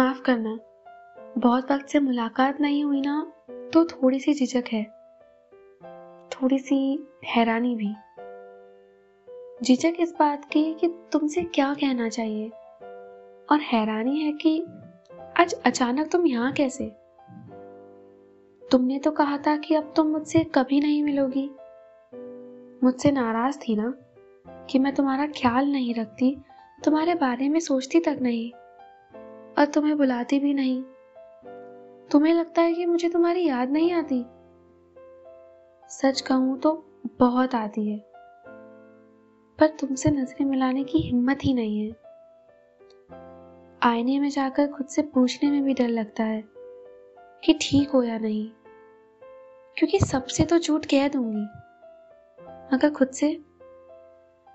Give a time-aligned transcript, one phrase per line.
[0.00, 0.58] माफ़ करना।
[1.38, 4.84] बहुत वक्त से मुलाकात नहीं हुई ना तो थोड़ी सी झिझक है।
[6.28, 7.94] थोड़ी सी हैरानी भी।
[9.62, 12.48] झिझक इस बात की कि तुमसे क्या कहना चाहिए?
[13.52, 14.66] और हैरानी है कि
[15.40, 16.92] आज अचानक तुम यहाँ कैसे?
[18.70, 21.50] तुमने तो कहा था कि अब तुम मुझसे कभी नहीं मिलोगी।
[22.84, 23.94] मुझसे नाराज़ थी ना,
[24.70, 26.38] कि मैं तुम्हारा ख्याल नहीं रखती,
[26.84, 28.52] तुम्हारे बारे में सोचती तक नहीं।
[29.60, 30.82] और तुम्हें बुलाती भी नहीं।
[32.08, 34.24] तुम्हें लगता है कि मुझे तुम्हारी याद नहीं आती।
[35.88, 37.98] सच कहूँ तो बहुत आती है।
[39.58, 41.92] पर तुमसे नज़रें मिलाने की हिम्मत ही नहीं है।
[43.82, 46.44] आईने में जाकर खुद से पूछने में भी डर लगता है
[47.44, 48.50] कि ठीक हो या नहीं।
[49.76, 51.44] क्योंकि सबसे तो झूठ कह दूँगी।
[52.74, 53.40] मगर खुद से,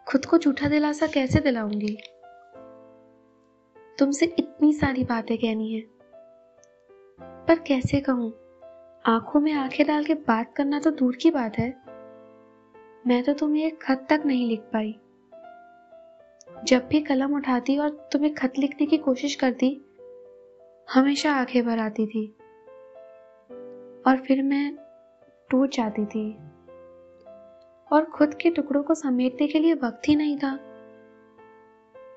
[0.07, 1.97] खुद को झूठा दिलासा कैसे दिलाऊँगी?
[3.99, 5.83] तुमसे इतनी सारी बातें कहनी है।
[7.21, 8.33] पर कैसे कहूँ?
[9.05, 11.81] आँखों में आँखें डाल के बात करना तो दूर की बात है।
[13.07, 14.99] मैं तो तुम्हें एक खत तक नहीं लिख पाई।
[16.63, 19.81] जब भी कलम उठाती और तुम्हें खत लिखने की कोशिश करती,
[20.93, 22.35] हमेशा आँखें भर आती थी।
[24.07, 24.77] और फिर मैं
[25.49, 26.37] टूट जाती थी।
[27.91, 30.59] और खुद के टुकड़ों को समेटने के लिए वक्त ही नहीं था।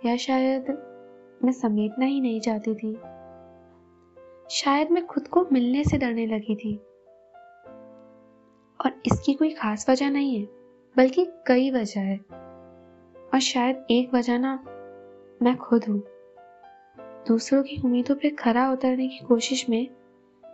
[0.07, 0.88] या शायद
[1.45, 2.99] मैं समेटना ही नहीं चाहती थी।
[4.51, 6.77] शायद मैं खुद को मिलने से डरने लगी थी।
[8.85, 10.49] और इसकी कोई खास वजह नहीं है,
[10.97, 12.19] बल्कि कई वजह है।
[13.35, 14.65] और शायद एक वजह ना,
[15.43, 16.03] मैं खुद हूँ।
[17.01, 19.89] दूसरों की उम्मीदों पर खरा उतरने की कोशिश में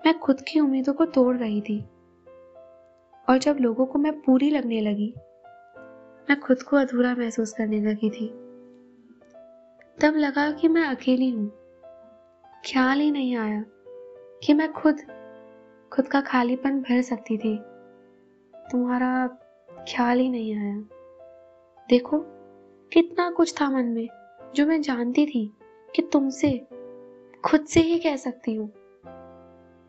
[0.06, 1.84] मैं खुद की उम्मीदों को तोड़ रही थी।
[3.28, 5.14] और जब लोगों को मैं पूरी लगने लगी,
[6.30, 8.43] मैं खुद को अधूरा महसूस करने लगी थी।
[10.04, 11.48] तब लगा कि मैं अकेली हूँ।
[12.72, 13.64] ख्याल ही नहीं आया
[14.44, 14.96] कि मैं खुद
[15.92, 17.58] खुद का खालीपन भर सकती थी।
[18.72, 19.28] तुम्हारा
[19.70, 20.76] ख्याल ही नहीं आया।
[21.88, 22.18] देखो,
[22.92, 24.08] कितना कुछ था मन में,
[24.54, 25.52] जो मैं जानती थी
[25.96, 26.68] कि तुमसे,
[27.44, 28.68] खुद से ही कह सकती हूँ।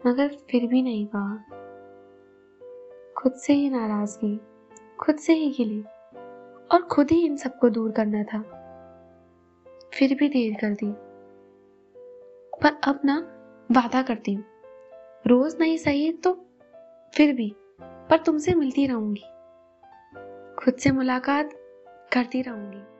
[0.07, 1.37] मगर फिर भी नहीं कहा।
[3.17, 4.41] खुद से ही नाराज़गी,
[4.99, 5.81] खुद से ही गिली
[6.71, 8.54] और खुद ही इन सबको दूर करना था।
[9.95, 10.91] फिर भी देर कर दी।
[12.61, 13.17] पर अब ना
[13.71, 14.45] वादा करती हूँ।
[15.27, 16.45] रोज नहीं सही तो
[17.13, 19.23] फिर भी, पर तुमसे मिलती रहूँगी।
[20.55, 21.49] खुद से मुलाकात
[22.13, 22.94] करती रहूँगी।